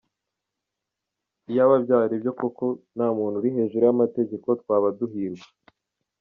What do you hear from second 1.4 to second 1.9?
Iyaba